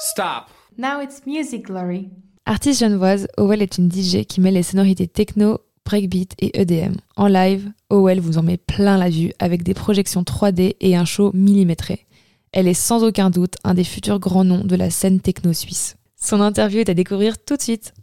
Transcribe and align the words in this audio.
Stop. 0.00 0.48
Now 0.76 1.00
it's 1.00 1.24
Music 1.24 1.66
Glory. 1.66 2.08
Artiste 2.46 2.80
genevoise, 2.80 3.28
Owell 3.36 3.62
est 3.62 3.78
une 3.78 3.88
DJ 3.88 4.24
qui 4.24 4.40
met 4.40 4.50
les 4.50 4.64
sonorités 4.64 5.06
techno, 5.06 5.60
breakbeat 5.84 6.32
et 6.40 6.60
EDM. 6.60 6.94
En 7.14 7.28
live, 7.28 7.70
Owell 7.90 8.18
vous 8.18 8.38
en 8.38 8.42
met 8.42 8.56
plein 8.56 8.98
la 8.98 9.08
vue 9.08 9.30
avec 9.38 9.62
des 9.62 9.74
projections 9.74 10.22
3D 10.22 10.74
et 10.80 10.96
un 10.96 11.04
show 11.04 11.30
millimétré. 11.32 12.06
Elle 12.50 12.66
est 12.66 12.74
sans 12.74 13.04
aucun 13.04 13.30
doute 13.30 13.54
un 13.62 13.74
des 13.74 13.84
futurs 13.84 14.18
grands 14.18 14.42
noms 14.42 14.64
de 14.64 14.74
la 14.74 14.90
scène 14.90 15.20
techno 15.20 15.52
suisse. 15.52 15.94
Son 16.20 16.40
interview 16.40 16.80
est 16.80 16.90
à 16.90 16.94
découvrir 16.94 17.38
tout 17.38 17.56
de 17.56 17.62
suite. 17.62 17.94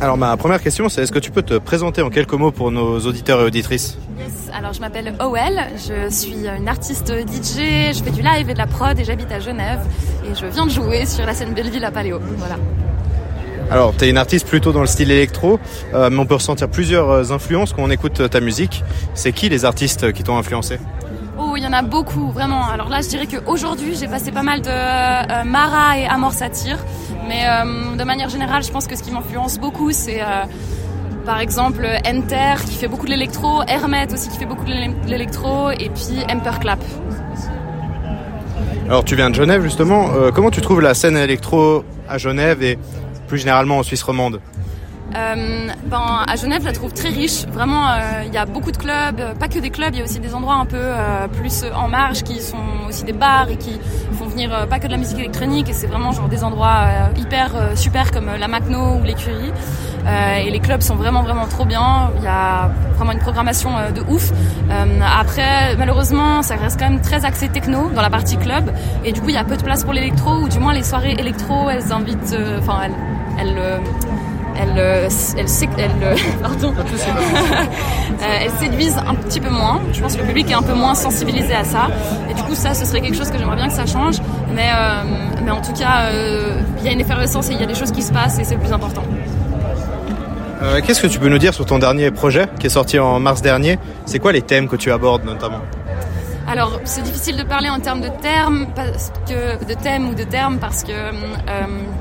Alors 0.00 0.18
ma 0.18 0.36
première 0.36 0.62
question 0.62 0.88
c'est 0.88 1.02
est-ce 1.02 1.12
que 1.12 1.18
tu 1.18 1.30
peux 1.30 1.42
te 1.42 1.54
présenter 1.54 2.02
en 2.02 2.10
quelques 2.10 2.34
mots 2.34 2.50
pour 2.50 2.70
nos 2.70 2.98
auditeurs 3.00 3.40
et 3.40 3.44
auditrices 3.44 3.98
alors 4.56 4.72
je 4.72 4.80
m'appelle 4.80 5.14
Owell, 5.20 5.66
je 5.76 6.10
suis 6.10 6.46
une 6.46 6.66
artiste 6.66 7.12
DJ, 7.12 7.92
je 7.94 8.02
fais 8.02 8.10
du 8.10 8.22
live 8.22 8.48
et 8.48 8.54
de 8.54 8.58
la 8.58 8.66
prod 8.66 8.98
et 8.98 9.04
j'habite 9.04 9.30
à 9.30 9.38
Genève 9.38 9.80
et 10.24 10.34
je 10.34 10.46
viens 10.46 10.64
de 10.64 10.70
jouer 10.70 11.04
sur 11.04 11.26
la 11.26 11.34
scène 11.34 11.52
Belleville 11.52 11.84
à 11.84 11.90
Paléo. 11.90 12.18
Voilà. 12.38 12.56
Alors 13.70 13.94
tu 13.96 14.04
es 14.04 14.10
une 14.10 14.16
artiste 14.16 14.46
plutôt 14.46 14.72
dans 14.72 14.80
le 14.80 14.86
style 14.86 15.10
électro, 15.10 15.60
euh, 15.92 16.08
mais 16.10 16.18
on 16.18 16.26
peut 16.26 16.34
ressentir 16.34 16.68
plusieurs 16.68 17.10
euh, 17.10 17.32
influences 17.32 17.72
quand 17.72 17.82
on 17.82 17.90
écoute 17.90 18.30
ta 18.30 18.40
musique. 18.40 18.82
C'est 19.14 19.32
qui 19.32 19.48
les 19.48 19.64
artistes 19.64 20.12
qui 20.12 20.22
t'ont 20.22 20.38
influencé? 20.38 20.78
Oh, 21.38 21.52
il 21.56 21.62
y 21.62 21.66
en 21.66 21.72
a 21.72 21.82
beaucoup, 21.82 22.30
vraiment. 22.30 22.66
Alors 22.66 22.88
là, 22.88 23.02
je 23.02 23.08
dirais 23.08 23.26
qu'aujourd'hui, 23.26 23.94
j'ai 23.94 24.08
passé 24.08 24.32
pas 24.32 24.42
mal 24.42 24.62
de 24.62 24.70
euh, 24.70 25.44
Mara 25.44 25.98
et 25.98 26.06
Amor 26.06 26.32
Satir. 26.32 26.78
Mais 27.28 27.44
de 27.96 28.04
manière 28.04 28.28
générale, 28.28 28.62
je 28.62 28.70
pense 28.70 28.86
que 28.86 28.96
ce 28.96 29.02
qui 29.02 29.10
m'influence 29.10 29.58
beaucoup, 29.58 29.92
c'est 29.92 30.20
par 31.24 31.40
exemple 31.40 31.86
Enter 32.06 32.54
qui 32.64 32.76
fait 32.76 32.88
beaucoup 32.88 33.06
de 33.06 33.10
l'électro, 33.10 33.62
Hermet 33.66 34.12
aussi 34.12 34.28
qui 34.28 34.38
fait 34.38 34.46
beaucoup 34.46 34.64
de 34.64 35.08
l'électro, 35.08 35.70
et 35.70 35.90
puis 35.90 36.22
Emperclap. 36.30 36.78
Alors 38.88 39.04
tu 39.04 39.16
viens 39.16 39.30
de 39.30 39.34
Genève 39.34 39.62
justement, 39.62 40.10
euh, 40.14 40.30
comment 40.30 40.52
tu 40.52 40.60
trouves 40.60 40.80
la 40.80 40.94
scène 40.94 41.16
électro 41.16 41.84
à 42.08 42.18
Genève 42.18 42.62
et 42.62 42.78
plus 43.26 43.38
généralement 43.38 43.78
en 43.78 43.82
Suisse 43.82 44.04
romande? 44.04 44.40
Euh, 45.16 45.68
ben, 45.86 46.24
à 46.26 46.36
Genève, 46.36 46.60
je 46.60 46.66
la 46.66 46.72
trouve 46.72 46.92
très 46.92 47.08
riche. 47.08 47.46
Vraiment, 47.46 47.88
euh, 47.88 48.24
il 48.26 48.34
y 48.34 48.36
a 48.36 48.44
beaucoup 48.44 48.70
de 48.70 48.76
clubs, 48.76 49.20
pas 49.38 49.48
que 49.48 49.58
des 49.58 49.70
clubs, 49.70 49.90
il 49.92 49.98
y 49.98 50.02
a 50.02 50.04
aussi 50.04 50.20
des 50.20 50.34
endroits 50.34 50.56
un 50.56 50.66
peu 50.66 50.76
euh, 50.76 51.26
plus 51.28 51.64
en 51.74 51.88
marge 51.88 52.22
qui 52.22 52.40
sont 52.40 52.56
aussi 52.88 53.04
des 53.04 53.12
bars 53.12 53.48
et 53.48 53.56
qui 53.56 53.80
font 54.18 54.26
venir 54.26 54.66
pas 54.68 54.78
que 54.78 54.86
de 54.86 54.92
la 54.92 54.98
musique 54.98 55.18
électronique. 55.18 55.68
Et 55.70 55.72
c'est 55.72 55.86
vraiment 55.86 56.12
genre 56.12 56.28
des 56.28 56.44
endroits 56.44 56.84
hyper 57.16 57.50
super 57.76 58.10
comme 58.10 58.30
la 58.38 58.48
Macno 58.48 58.96
ou 58.96 59.02
l'écurie. 59.04 59.52
et 60.38 60.50
les 60.50 60.60
clubs 60.60 60.82
sont 60.82 60.96
vraiment 60.96 61.22
vraiment 61.22 61.46
trop 61.46 61.64
bien. 61.64 62.10
Il 62.18 62.24
y 62.24 62.28
a 62.28 62.70
vraiment 62.96 63.12
une 63.12 63.18
programmation 63.18 63.70
de 63.94 64.02
ouf. 64.08 64.32
après, 65.02 65.76
malheureusement, 65.76 66.42
ça 66.42 66.56
reste 66.56 66.78
quand 66.78 66.90
même 66.90 67.00
très 67.00 67.24
axé 67.24 67.48
techno 67.48 67.90
dans 67.94 68.02
la 68.02 68.10
partie 68.10 68.36
club. 68.36 68.70
Et 69.04 69.12
du 69.12 69.20
coup, 69.20 69.30
il 69.30 69.34
y 69.34 69.38
a 69.38 69.44
peu 69.44 69.56
de 69.56 69.62
place 69.62 69.84
pour 69.84 69.92
l'électro 69.92 70.32
ou 70.42 70.48
du 70.48 70.58
moins 70.58 70.72
les 70.72 70.84
soirées 70.84 71.16
électro, 71.18 71.70
elles 71.70 71.92
invitent, 71.92 72.36
enfin 72.58 72.80
elles 73.38 73.56
elles, 74.58 74.78
euh, 74.78 75.08
elles, 75.36 75.46
elles, 75.78 75.90
euh, 76.02 76.16
pardon, 76.42 76.74
euh, 76.78 78.38
elles 78.40 78.50
séduisent 78.60 78.98
un 78.98 79.14
petit 79.14 79.40
peu 79.40 79.50
moins. 79.50 79.80
Je 79.92 80.00
pense 80.00 80.14
que 80.16 80.20
le 80.20 80.26
public 80.26 80.50
est 80.50 80.54
un 80.54 80.62
peu 80.62 80.74
moins 80.74 80.94
sensibilisé 80.94 81.54
à 81.54 81.64
ça. 81.64 81.88
Et 82.30 82.34
du 82.34 82.42
coup, 82.42 82.54
ça, 82.54 82.74
ce 82.74 82.84
serait 82.84 83.00
quelque 83.00 83.16
chose 83.16 83.30
que 83.30 83.38
j'aimerais 83.38 83.56
bien 83.56 83.68
que 83.68 83.74
ça 83.74 83.86
change. 83.86 84.16
Mais, 84.54 84.70
mais 85.44 85.50
en 85.50 85.60
tout 85.60 85.72
cas, 85.72 86.10
il 86.78 86.84
y 86.84 86.88
a 86.88 86.92
une 86.92 87.00
effervescence 87.00 87.50
et 87.50 87.52
il 87.52 87.60
y 87.60 87.64
a 87.64 87.66
des 87.66 87.74
choses 87.74 87.92
qui 87.92 88.02
se 88.02 88.12
passent 88.12 88.38
et 88.38 88.44
c'est 88.44 88.54
le 88.54 88.60
plus 88.60 88.72
important. 88.72 89.02
Qu'est-ce 90.84 91.02
que 91.02 91.06
tu 91.06 91.18
peux 91.18 91.28
nous 91.28 91.38
dire 91.38 91.52
sur 91.52 91.66
ton 91.66 91.78
dernier 91.78 92.10
projet 92.10 92.46
qui 92.58 92.66
est 92.66 92.70
sorti 92.70 92.98
en 92.98 93.20
mars 93.20 93.42
dernier? 93.42 93.78
C'est 94.06 94.18
quoi 94.18 94.32
les 94.32 94.42
thèmes 94.42 94.68
que 94.68 94.76
tu 94.76 94.90
abordes 94.90 95.24
notamment? 95.24 95.60
Alors, 96.56 96.80
c'est 96.84 97.02
difficile 97.02 97.36
de 97.36 97.42
parler 97.42 97.68
en 97.68 97.80
termes 97.80 98.00
de 98.00 98.08
termes, 98.08 98.66
parce 98.74 99.12
que, 99.28 99.62
de 99.62 99.74
thèmes 99.74 100.08
ou 100.08 100.14
de 100.14 100.24
termes, 100.24 100.58
parce 100.58 100.84
que 100.84 100.92
euh, 100.92 101.12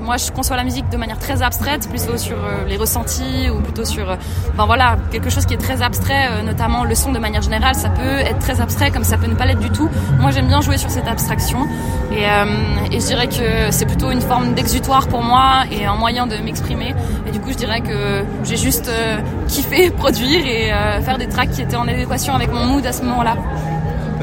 moi, 0.02 0.16
je 0.16 0.32
conçois 0.32 0.56
la 0.56 0.64
musique 0.64 0.88
de 0.90 0.96
manière 0.96 1.20
très 1.20 1.42
abstraite, 1.42 1.90
plutôt 1.90 2.16
sur 2.16 2.38
euh, 2.38 2.66
les 2.66 2.78
ressentis 2.78 3.50
ou 3.50 3.60
plutôt 3.60 3.84
sur, 3.84 4.10
euh, 4.10 4.16
enfin 4.54 4.66
voilà, 4.66 4.96
quelque 5.12 5.30
chose 5.30 5.46
qui 5.46 5.56
est 5.56 5.58
très 5.58 5.82
abstrait, 5.82 6.42
notamment 6.44 6.86
le 6.86 6.96
son 6.96 7.12
de 7.12 7.20
manière 7.20 7.42
générale. 7.42 7.76
Ça 7.76 7.90
peut 7.90 8.20
être 8.20 8.40
très 8.40 8.62
abstrait, 8.62 8.92
comme 8.92 9.04
ça 9.04 9.18
peut 9.18 9.28
ne 9.28 9.36
pas 9.36 9.46
l'être 9.46 9.60
du 9.60 9.72
tout. 9.72 9.90
Moi, 10.20 10.32
j'aime 10.32 10.48
bien 10.48 10.62
jouer 10.62 10.78
sur 10.78 10.90
cette 10.90 11.08
abstraction, 11.08 11.68
et, 12.14 12.24
et 12.96 13.00
je 13.02 13.06
dirais 13.06 13.28
que 13.28 13.72
c'est 13.72 13.86
plutôt 13.86 14.10
une 14.12 14.22
forme 14.22 14.54
d'exutoire 14.54 15.08
pour 15.08 15.22
moi 15.22 15.64
et 15.70 15.86
un 15.86 15.96
moyen 15.96 16.28
de 16.28 16.38
m'exprimer. 16.38 16.96
Et 17.28 17.32
du 17.32 17.42
coup, 17.42 17.52
je 17.52 17.58
dirais 17.58 17.82
que 17.82 18.24
j'ai 18.46 18.58
juste 18.58 18.90
kiffé 19.50 19.90
produire 19.98 20.46
et 20.46 20.72
faire 21.04 21.18
des 21.18 21.28
tracks 21.28 21.52
qui 21.52 21.62
étaient 21.62 21.76
en 21.76 21.88
adéquation 21.88 22.34
avec 22.34 22.54
mon 22.54 22.66
mood 22.66 22.86
à 22.86 22.94
ce 22.94 23.04
moment-là. 23.04 23.36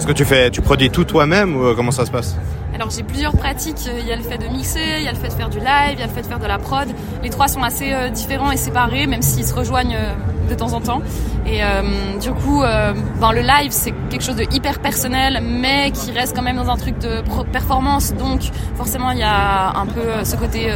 Est-ce 0.03 0.09
que 0.09 0.13
tu 0.15 0.25
fais, 0.25 0.51
tu 0.51 0.61
produis 0.63 0.91
tout 0.91 1.05
toi-même 1.05 1.55
ou 1.55 1.65
euh, 1.65 1.75
comment 1.77 1.93
ça 1.93 2.05
se 2.05 2.11
passe? 2.11 2.35
Alors 2.75 2.91
j'ai 2.91 3.03
plusieurs 3.03 3.33
pratiques, 3.33 3.87
il 3.87 4.07
y 4.07 4.13
a 4.13 4.17
le 4.17 4.23
fait 4.23 4.39
de 4.39 4.47
mixer, 4.47 4.99
il 4.99 5.05
y 5.05 5.09
a 5.09 5.13
le 5.13 5.19
fait 5.19 5.29
de 5.29 5.35
faire 5.35 5.51
du 5.51 5.59
live, 5.59 5.93
il 5.93 6.01
y 6.01 6.03
a 6.03 6.07
le 6.07 6.13
fait 6.13 6.23
de 6.23 6.27
faire 6.27 6.39
de 6.39 6.47
la 6.47 6.59
prod. 6.59 6.89
Les 7.23 7.31
trois 7.31 7.49
sont 7.49 7.63
assez 7.63 7.93
euh, 7.93 8.09
différents 8.09 8.51
et 8.51 8.57
séparés, 8.57 9.07
même 9.07 9.23
s'ils 9.23 9.45
se 9.45 9.55
rejoignent 9.55 9.97
euh, 9.97 10.15
de 10.49 10.55
temps 10.55 10.73
en 10.73 10.81
temps. 10.81 11.03
Et 11.47 11.63
euh, 11.63 12.19
du 12.21 12.31
coup, 12.33 12.63
euh, 12.63 12.95
ben, 13.21 13.33
le 13.33 13.41
live, 13.41 13.71
c'est 13.71 13.93
quelque 14.11 14.23
chose 14.23 14.37
de 14.37 14.47
hyper 14.55 14.79
personnel, 14.79 15.41
mais 15.43 15.91
qui 15.91 16.13
reste 16.13 16.37
quand 16.37 16.43
même 16.43 16.57
dans 16.57 16.71
un 16.71 16.77
truc 16.77 16.99
de 16.99 17.23
performance. 17.51 18.15
Donc 18.15 18.43
forcément, 18.77 19.11
il 19.11 19.19
y 19.19 19.25
a 19.25 19.77
un 19.77 19.87
peu 19.87 20.01
euh, 20.01 20.25
ce 20.25 20.37
côté 20.37 20.73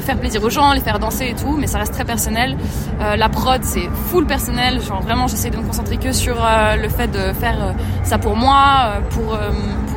faire 0.00 0.16
plaisir 0.16 0.42
aux 0.44 0.50
gens, 0.50 0.72
les 0.72 0.80
faire 0.80 1.00
danser 1.00 1.30
et 1.30 1.34
tout, 1.34 1.56
mais 1.56 1.66
ça 1.66 1.78
reste 1.78 1.92
très 1.92 2.04
personnel. 2.04 2.56
la 3.00 3.28
prod, 3.28 3.62
c'est 3.64 3.88
full 4.06 4.24
personnel. 4.24 4.80
Genre 4.80 5.02
vraiment, 5.02 5.26
j'essaie 5.26 5.50
de 5.50 5.56
me 5.56 5.62
concentrer 5.62 5.96
que 5.96 6.12
sur 6.12 6.36
le 6.36 6.88
fait 6.88 7.08
de 7.08 7.32
faire 7.32 7.74
ça 8.04 8.18
pour 8.18 8.36
moi, 8.36 9.00
pour, 9.10 9.36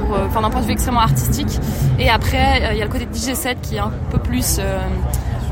pour, 0.06 0.18
enfin 0.28 0.42
d'un 0.42 0.50
point 0.50 0.62
de 0.62 0.66
vue 0.66 0.74
extrêmement 0.74 1.02
artistique. 1.02 1.60
Et 2.00 2.10
après, 2.10 2.72
il 2.74 2.78
y 2.78 2.82
a 2.82 2.86
le 2.86 2.92
côté 2.92 3.08
DJ 3.12 3.34
set 3.34 3.58
qui 3.62 3.76
est 3.76 3.80
un 3.80 3.92
peu 4.12 4.20
plus 4.20 4.60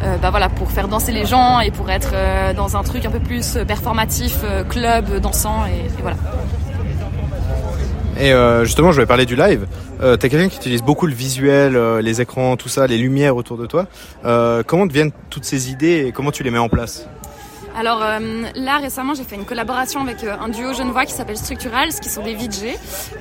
euh, 0.03 0.17
bah 0.17 0.31
voilà, 0.31 0.50
pour 0.50 0.72
faire 0.72 0.88
danser 0.88 1.12
les 1.12 1.25
gens 1.25 1.59
et 1.59 1.69
pour 1.69 1.89
être 1.91 2.12
euh, 2.13 2.53
dans 2.53 2.75
un 2.75 2.81
truc 2.81 3.06
un 3.06 3.11
peu 3.11 3.19
plus 3.19 3.56
euh, 3.56 3.66
performatif, 3.66 4.40
club, 4.69 5.19
dansant 5.19 5.66
et, 5.66 6.01
voilà. 6.01 6.17
Et 8.19 8.34
justement, 8.66 8.91
je 8.91 9.01
vais 9.01 9.07
parler 9.07 9.25
du 9.25 9.35
live. 9.35 9.66
Euh, 10.03 10.16
T'es 10.16 10.29
quelqu'un 10.29 10.50
qui 10.50 10.57
utilise 10.57 10.84
beaucoup 10.84 11.07
le 11.07 11.13
visuel, 11.13 11.75
les 12.00 12.22
écrans, 12.22 12.56
tout 12.56 12.69
ça, 12.69 12.85
les 12.85 12.97
lumières 12.97 13.35
autour 13.35 13.57
de 13.57 13.66
toi. 13.66 13.88
comment 14.67 14.88
te 14.88 14.94
viennent 14.94 15.11
toutes 15.29 15.45
ces 15.45 15.72
idées 15.72 16.06
et 16.06 16.11
comment 16.11 16.31
tu 16.31 16.44
les 16.44 16.51
mets 16.51 16.59
en 16.59 16.69
place? 16.69 17.07
Alors 17.77 18.01
euh, 18.03 18.43
là 18.55 18.77
récemment 18.77 19.13
j'ai 19.13 19.23
fait 19.23 19.35
une 19.35 19.45
collaboration 19.45 20.01
avec 20.01 20.23
euh, 20.23 20.35
un 20.39 20.49
duo 20.49 20.73
genevois 20.73 21.05
qui 21.05 21.13
s'appelle 21.13 21.37
Structurals 21.37 21.93
qui 22.01 22.09
sont 22.09 22.21
des 22.21 22.35
VJ 22.35 22.65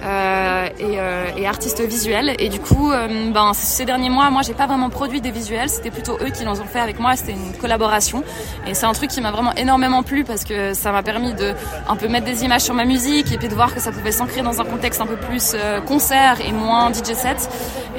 euh, 0.02 0.66
et, 0.78 0.98
euh, 0.98 1.30
et, 1.36 1.46
artistes 1.46 1.80
visuels. 1.80 2.34
Et 2.38 2.48
du 2.48 2.60
coup 2.60 2.90
ben, 2.90 3.52
ces 3.54 3.84
derniers 3.84 4.10
mois 4.10 4.30
moi 4.30 4.42
j'ai 4.42 4.54
pas 4.54 4.66
vraiment 4.66 4.90
produit 4.90 5.20
des 5.20 5.30
visuels. 5.30 5.68
C'était 5.68 5.90
plutôt 5.90 6.16
eux 6.20 6.30
qui 6.30 6.44
l'ont 6.44 6.54
fait 6.54 6.80
avec 6.80 6.98
moi. 6.98 7.16
C'était 7.16 7.32
une 7.32 7.52
collaboration. 7.60 8.24
Et 8.66 8.74
c'est 8.74 8.86
un 8.86 8.92
truc 8.92 9.10
qui 9.10 9.20
m'a 9.20 9.30
vraiment 9.30 9.54
énormément 9.54 10.02
plu 10.02 10.24
parce 10.24 10.44
que 10.44 10.74
ça 10.74 10.92
m'a 10.92 11.02
permis 11.02 11.32
de 11.34 11.54
un 11.88 11.96
peu 11.96 12.08
mettre 12.08 12.26
des 12.26 12.44
images 12.44 12.62
sur 12.62 12.74
ma 12.74 12.84
musique 12.84 13.32
et 13.32 13.38
puis 13.38 13.48
de 13.48 13.54
voir 13.54 13.74
que 13.74 13.80
ça 13.80 13.92
pouvait 13.92 14.12
s'ancrer 14.12 14.42
dans 14.42 14.60
un 14.60 14.64
contexte 14.64 15.00
un 15.00 15.06
peu 15.06 15.16
plus 15.16 15.56
concert 15.86 16.40
et 16.40 16.52
moins 16.52 16.92
DJ 16.92 17.14
set 17.14 17.48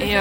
et, 0.02 0.14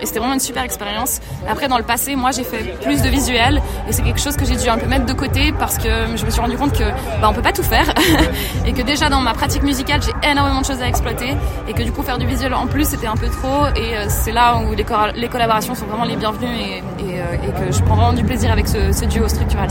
et 0.00 0.06
c'était 0.06 0.18
vraiment 0.18 0.34
une 0.34 0.40
super 0.40 0.62
expérience. 0.62 1.20
Après 1.48 1.68
dans 1.68 1.78
le 1.78 1.84
passé 1.84 2.16
moi 2.16 2.30
j'ai 2.30 2.44
fait 2.44 2.78
plus 2.82 3.02
de 3.02 3.08
visuels 3.08 3.60
et 3.88 3.92
c'est 3.92 4.02
quelque 4.02 4.20
chose 4.20 4.36
que 4.36 4.44
j'ai 4.44 4.56
dû 4.56 4.68
un 4.68 4.78
peu 4.78 4.86
mettre 4.86 5.06
de 5.06 5.12
côté 5.12 5.52
parce 5.58 5.78
que 5.78 5.88
je 6.16 6.24
me 6.24 6.30
suis 6.30 6.40
rendu 6.40 6.56
compte 6.56 6.72
que 6.72 6.84
bah, 7.20 7.28
on 7.28 7.32
peut 7.32 7.42
pas 7.42 7.52
tout 7.52 7.62
faire. 7.62 7.92
Et 8.66 8.72
que 8.72 8.82
déjà 8.82 9.08
dans 9.08 9.20
ma 9.20 9.34
pratique 9.34 9.62
musicale 9.62 10.00
j'ai 10.02 10.30
énormément 10.30 10.60
de 10.60 10.66
choses 10.66 10.80
à 10.80 10.88
exploiter 10.88 11.34
et 11.68 11.72
que 11.72 11.82
du 11.82 11.92
coup 11.92 12.02
faire 12.02 12.18
du 12.18 12.26
visuel 12.26 12.54
en 12.54 12.66
plus 12.66 12.88
c'était 12.88 13.06
un 13.06 13.16
peu 13.16 13.28
trop. 13.28 13.66
Et 13.76 13.96
euh, 13.96 14.06
c'est 14.08 14.32
là 14.32 14.56
où 14.58 14.74
les, 14.74 14.84
collaborations 14.84 15.74
sont 15.74 15.86
vraiment 15.86 16.04
les 16.04 16.16
bienvenues 16.16 16.46
et, 16.46 16.82
euh, 17.02 17.34
et, 17.34 17.66
que 17.66 17.72
je 17.72 17.82
prends 17.82 17.96
vraiment 17.96 18.12
du 18.12 18.24
plaisir 18.24 18.50
avec 18.50 18.66
ce, 18.68 19.04
duo 19.06 19.28
Structurals. 19.28 19.68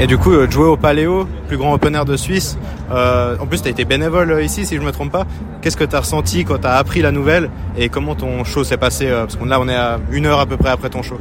Et 0.00 0.06
du 0.06 0.16
coup, 0.16 0.32
euh, 0.32 0.48
jouer 0.48 0.66
au 0.66 0.76
Paléo, 0.76 1.26
plus 1.48 1.56
grand 1.56 1.74
open 1.74 1.94
air 1.94 2.04
de 2.04 2.16
Suisse. 2.16 2.56
en 2.90 3.46
plus, 3.46 3.62
tu 3.62 3.68
as 3.68 3.70
été 3.70 3.84
bénévole 3.84 4.42
ici, 4.42 4.64
si 4.64 4.76
je 4.76 4.80
me 4.80 4.92
trompe 4.92 5.12
pas. 5.12 5.26
Qu'est-ce 5.60 5.76
que 5.76 5.84
tu 5.84 5.96
as 5.96 6.00
ressenti 6.00 6.44
quand 6.44 6.58
tu 6.58 6.66
as 6.66 6.76
appris 6.76 7.02
la 7.02 7.10
nouvelle 7.10 7.50
et 7.76 7.88
comment 7.88 8.14
ton 8.14 8.44
show 8.44 8.64
s'est 8.64 8.76
passé 8.76 9.08
Parce 9.10 9.36
que 9.36 9.44
là, 9.44 9.58
on 9.60 9.68
est 9.68 9.74
à 9.74 9.98
une 10.10 10.26
heure 10.26 10.40
à 10.40 10.46
peu 10.46 10.56
près 10.56 10.70
après 10.70 10.90
ton 10.90 11.02
show. 11.02 11.18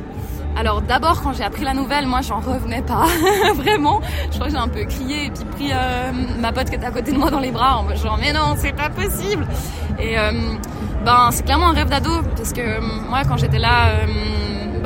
Alors 0.58 0.82
d'abord 0.82 1.22
quand 1.22 1.34
j'ai 1.34 1.44
appris 1.44 1.64
la 1.64 1.76
nouvelle, 1.76 2.08
moi 2.08 2.22
j'en 2.22 2.40
revenais 2.40 2.82
pas, 2.82 3.06
vraiment. 3.56 4.02
Je 4.32 4.36
crois 4.36 4.48
que 4.48 4.54
j'ai 4.54 4.58
un 4.58 4.68
peu 4.68 4.86
crié 4.86 5.26
et 5.28 5.30
puis 5.30 5.46
pris 5.46 5.70
euh, 5.72 6.12
ma 6.40 6.52
pote 6.52 6.68
qui 6.68 6.76
était 6.76 6.88
à 6.88 6.92
côté 6.92 7.12
de 7.12 7.18
moi 7.18 7.30
dans 7.30 7.40
les 7.40 7.52
bras 7.52 7.78
en 7.78 7.84
me 7.84 7.96
genre 7.96 8.18
mais 8.20 8.34
non 8.34 8.56
c'est 8.58 8.76
pas 8.76 8.90
possible. 8.90 9.46
Et 10.00 10.18
euh, 10.18 10.32
ben 11.06 11.30
c'est 11.32 11.46
clairement 11.46 11.68
un 11.68 11.74
rêve 11.74 11.90
d'ado 11.90 12.10
parce 12.36 12.54
que 12.54 12.62
euh, 12.62 12.82
moi 13.08 13.22
quand 13.28 13.38
j'étais 13.38 13.60
là 13.60 14.02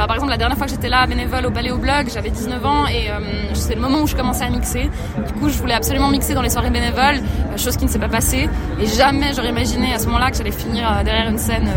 bah, 0.01 0.07
par 0.07 0.15
exemple, 0.15 0.31
la 0.31 0.38
dernière 0.38 0.57
fois 0.57 0.65
que 0.65 0.71
j'étais 0.71 0.89
là, 0.89 1.06
bénévole 1.06 1.45
au 1.45 1.51
Ballet 1.51 1.69
au 1.69 1.77
Blog, 1.77 2.09
j'avais 2.12 2.31
19 2.31 2.65
ans 2.65 2.88
et 2.88 3.12
c'est 3.53 3.75
le 3.75 3.81
moment 3.81 4.01
où 4.01 4.07
je 4.07 4.15
commençais 4.15 4.44
à 4.44 4.50
mixer. 4.50 4.89
Du 5.27 5.33
coup, 5.33 5.48
je 5.48 5.59
voulais 5.59 5.75
absolument 5.75 6.09
mixer 6.09 6.33
dans 6.33 6.42
les 6.42 6.50
soirées 6.50 6.71
bénévoles, 6.71 7.19
chose 7.56 7.77
qui 7.77 7.86
ne 7.86 7.89
s'est 7.89 8.00
pas 8.00 8.09
passée. 8.09 8.50
Et 8.80 8.88
jamais 8.88 9.31
j'aurais 9.36 9.50
imaginé 9.50 9.94
à 9.94 10.00
ce 10.00 10.07
moment-là 10.07 10.31
que 10.31 10.38
j'allais 10.38 10.51
finir 10.51 11.03
derrière 11.06 11.30
une 11.30 11.38
scène 11.38 11.69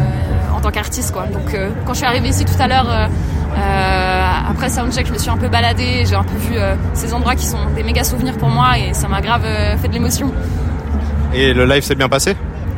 en 0.56 0.60
tant 0.62 0.70
qu'artiste. 0.70 1.12
Quoi. 1.12 1.26
Donc, 1.26 1.54
quand 1.84 1.92
je 1.92 1.98
suis 1.98 2.06
arrivée 2.06 2.30
ici 2.30 2.46
tout 2.46 2.54
à 2.58 2.66
l'heure, 2.66 2.88
après 4.48 4.70
Soundcheck, 4.70 5.06
je 5.06 5.12
me 5.12 5.18
suis 5.18 5.30
un 5.30 5.36
peu 5.36 5.48
baladée, 5.48 6.06
j'ai 6.06 6.14
un 6.14 6.24
peu 6.24 6.38
vu 6.38 6.56
ces 6.94 7.12
endroits 7.12 7.34
qui 7.34 7.44
sont 7.44 7.58
des 7.76 7.82
méga 7.82 8.04
souvenirs 8.04 8.38
pour 8.38 8.48
moi 8.48 8.78
et 8.78 8.94
ça 8.94 9.06
m'a 9.06 9.20
grave 9.20 9.42
fait 9.82 9.88
de 9.88 9.92
l'émotion. 9.92 10.32
Et 11.34 11.52
le 11.52 11.66
live 11.66 11.82
s'est 11.82 11.94
bien 11.94 12.08
passé? 12.08 12.34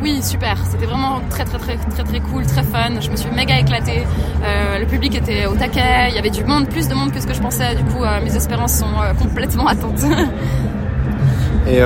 Oui, 0.07 0.23
super. 0.23 0.57
C'était 0.71 0.87
vraiment 0.87 1.21
très 1.31 1.45
très 1.45 1.59
très 1.59 1.77
très 1.77 2.05
très 2.05 2.21
cool, 2.21 2.47
très 2.47 2.63
fun. 2.63 3.01
Je 3.01 3.11
me 3.11 3.17
suis 3.17 3.31
méga 3.31 3.59
éclatée. 3.59 4.05
Euh, 4.45 4.79
le 4.79 4.87
public 4.87 5.17
était 5.17 5.47
au 5.47 5.57
taquet. 5.57 6.11
Il 6.11 6.15
y 6.15 6.19
avait 6.19 6.31
du 6.31 6.45
monde, 6.45 6.69
plus 6.69 6.87
de 6.87 6.95
monde 6.95 7.13
que 7.13 7.21
ce 7.21 7.27
que 7.27 7.35
je 7.35 7.41
pensais. 7.41 7.75
Du 7.75 7.83
coup, 7.85 8.05
euh, 8.05 8.21
mes 8.23 8.37
espérances 8.37 8.75
sont 8.79 8.95
euh, 9.03 9.15
complètement 9.15 9.67
atteintes. 9.67 10.05
Et 11.69 11.81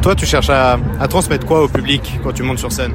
toi, 0.00 0.14
tu 0.14 0.24
cherches 0.24 0.48
à, 0.48 0.78
transmettre 1.10 1.44
quoi 1.44 1.62
au 1.62 1.68
public 1.68 2.18
quand 2.24 2.32
tu 2.32 2.42
montes 2.42 2.58
sur 2.58 2.72
scène? 2.72 2.94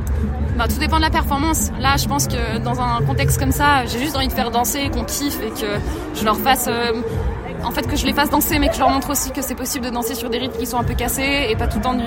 Bah, 0.57 0.65
tout 0.68 0.80
dépend 0.80 0.98
de 0.98 1.04
la 1.04 1.12
performance. 1.12 1.69
Là, 1.80 1.95
je 1.95 2.07
pense 2.07 2.27
que 2.27 2.57
dans 2.57 2.81
un 2.81 3.04
contexte 3.06 3.39
comme 3.39 3.51
ça, 3.51 3.86
j'ai 3.86 4.00
juste 4.00 4.15
envie 4.15 4.27
de 4.27 4.33
faire 4.33 4.50
danser, 4.50 4.89
qu'on 4.92 5.04
kiffe 5.04 5.38
et 5.44 5.51
que 5.51 5.68
je 6.15 6.25
leur 6.25 6.38
fasse 6.38 6.68
en 7.63 7.71
fait 7.71 7.88
que 7.88 7.95
je 7.95 8.06
les 8.06 8.13
fasse 8.13 8.30
danser 8.30 8.59
mais 8.59 8.69
que 8.69 8.75
je 8.75 8.80
leur 8.80 8.89
montre 8.89 9.09
aussi 9.09 9.31
que 9.31 9.42
c'est 9.42 9.56
possible 9.56 9.86
de 9.86 9.89
danser 9.89 10.15
sur 10.15 10.30
des 10.30 10.38
rythmes 10.38 10.57
qui 10.57 10.65
sont 10.65 10.77
un 10.77 10.83
peu 10.83 10.94
cassés 10.94 11.48
et 11.50 11.56
pas 11.56 11.68
tout 11.68 11.77
le 11.77 11.83
temps 11.83 11.94
du, 11.94 12.04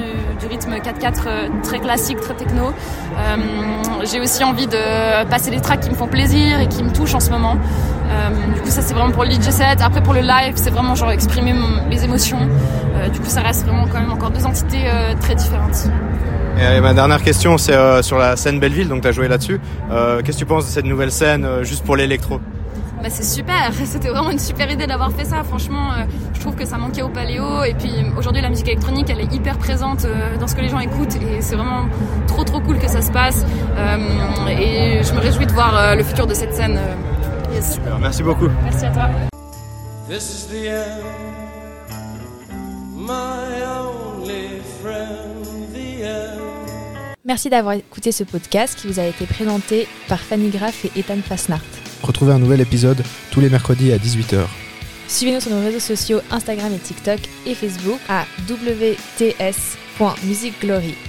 rythme 0.48 0.72
4-4 0.74 1.22
euh, 1.26 1.48
très 1.62 1.78
classique, 1.78 2.20
très 2.20 2.34
techno. 2.34 2.66
Euh, 2.66 3.36
j'ai 4.10 4.20
aussi 4.20 4.42
envie 4.42 4.66
de 4.66 5.24
passer 5.28 5.50
des 5.50 5.60
tracks 5.60 5.80
qui 5.80 5.90
me 5.90 5.94
font 5.94 6.08
plaisir 6.08 6.58
et 6.60 6.66
qui 6.66 6.82
me 6.82 6.92
touchent 6.92 7.14
en 7.14 7.20
ce 7.20 7.30
moment. 7.30 7.56
Euh, 8.08 8.54
du 8.54 8.60
coup 8.60 8.70
ça 8.70 8.82
c'est 8.82 8.94
vraiment 8.94 9.12
pour 9.12 9.24
le 9.24 9.30
DJ 9.30 9.50
set. 9.50 9.80
Après 9.80 10.02
pour 10.02 10.14
le 10.14 10.20
live 10.20 10.54
c'est 10.56 10.70
vraiment 10.70 10.94
genre 10.94 11.10
exprimer 11.10 11.54
mes 11.88 12.04
émotions. 12.04 12.48
du 13.12 13.20
coup 13.20 13.28
ça 13.28 13.42
reste 13.42 13.64
vraiment 13.64 13.86
quand 13.86 14.00
même 14.00 14.12
encore 14.12 14.30
deux 14.30 14.44
entités 14.44 14.84
très 15.20 15.34
différentes. 15.34 15.88
Et 16.58 16.80
ma 16.80 16.92
dernière 16.92 17.22
question, 17.22 17.56
c'est 17.56 18.02
sur 18.02 18.18
la 18.18 18.36
scène 18.36 18.60
Belleville, 18.60 18.88
donc 18.88 19.02
tu 19.02 19.08
as 19.08 19.12
joué 19.12 19.28
là-dessus. 19.28 19.60
Qu'est-ce 19.88 20.36
que 20.36 20.38
tu 20.38 20.46
penses 20.46 20.66
de 20.66 20.70
cette 20.70 20.84
nouvelle 20.84 21.12
scène 21.12 21.62
juste 21.62 21.84
pour 21.84 21.96
l'électro? 21.96 22.40
Bah, 23.02 23.08
c'est 23.08 23.24
super, 23.24 23.72
c'était 23.84 24.08
vraiment 24.08 24.30
une 24.30 24.38
super 24.38 24.70
idée 24.70 24.86
d'avoir 24.86 25.12
fait 25.12 25.24
ça. 25.24 25.42
Franchement, 25.42 25.92
euh, 25.92 26.04
je 26.34 26.40
trouve 26.40 26.54
que 26.54 26.66
ça 26.66 26.76
manquait 26.76 27.02
au 27.02 27.08
Paléo. 27.08 27.64
Et 27.64 27.74
puis 27.74 27.90
aujourd'hui, 28.16 28.42
la 28.42 28.48
musique 28.48 28.68
électronique, 28.68 29.08
elle 29.10 29.20
est 29.20 29.32
hyper 29.32 29.58
présente 29.58 30.04
euh, 30.04 30.36
dans 30.38 30.46
ce 30.46 30.54
que 30.54 30.60
les 30.60 30.68
gens 30.68 30.80
écoutent. 30.80 31.16
Et 31.16 31.40
c'est 31.40 31.56
vraiment 31.56 31.86
trop 32.26 32.44
trop 32.44 32.60
cool 32.60 32.78
que 32.78 32.88
ça 32.88 33.02
se 33.02 33.10
passe. 33.10 33.44
Euh, 33.76 34.48
et 34.48 35.02
je 35.02 35.12
me 35.14 35.20
réjouis 35.20 35.46
de 35.46 35.52
voir 35.52 35.96
le 35.96 36.02
futur 36.02 36.26
de 36.26 36.34
cette 36.34 36.54
scène. 36.54 36.78
Super, 37.60 37.98
merci 37.98 38.22
beaucoup. 38.22 38.48
Merci 38.64 38.86
à 38.86 38.90
toi. 38.90 39.08
Merci 47.24 47.50
d'avoir 47.50 47.74
écouté 47.74 48.12
ce 48.12 48.24
podcast 48.24 48.78
qui 48.78 48.86
vous 48.88 48.98
a 48.98 49.04
été 49.04 49.26
présenté 49.26 49.86
par 50.08 50.18
Fanny 50.18 50.48
Graff 50.48 50.84
et 50.84 50.98
Ethan 50.98 51.20
Fasnart. 51.22 51.79
Retrouvez 52.02 52.32
un 52.32 52.38
nouvel 52.38 52.60
épisode 52.60 53.02
tous 53.30 53.40
les 53.40 53.48
mercredis 53.48 53.92
à 53.92 53.98
18h. 53.98 54.46
Suivez-nous 55.08 55.40
sur 55.40 55.50
nos 55.50 55.60
réseaux 55.60 55.80
sociaux 55.80 56.20
Instagram 56.30 56.72
et 56.72 56.78
TikTok 56.78 57.18
et 57.46 57.54
Facebook 57.54 57.98
à 58.08 58.26
wts.musicglory. 58.48 60.94